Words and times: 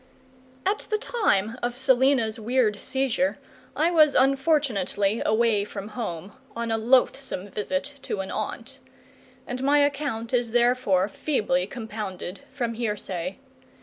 At 0.65 0.87
the 0.89 0.97
time 0.97 1.57
of 1.61 1.77
Selina's 1.77 2.39
weird 2.39 2.77
seizure 2.81 3.37
I 3.75 3.91
was 3.91 4.15
unfortunately 4.15 5.21
away 5.23 5.63
from 5.63 5.89
home, 5.89 6.31
on 6.55 6.71
a 6.71 6.77
loathsome 6.79 7.49
visit 7.49 7.99
to 8.01 8.21
an 8.21 8.31
aunt; 8.31 8.79
and 9.45 9.61
my 9.61 9.77
account 9.77 10.33
is 10.33 10.53
therefore 10.53 11.07
feebly 11.07 11.67
compounded 11.67 12.39
from 12.51 12.73
hearsay. 12.73 13.37